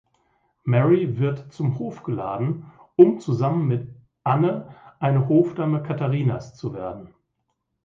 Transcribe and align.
Mary 0.63 1.19
wird 1.19 1.53
zum 1.53 1.77
Hof 1.77 2.01
geladen, 2.01 2.65
um 2.95 3.19
zusammen 3.19 3.67
mit 3.67 3.87
Anne 4.23 4.73
eine 4.97 5.27
Hofdame 5.27 5.83
Katharinas 5.83 6.55
zu 6.55 6.73
werden. 6.73 7.13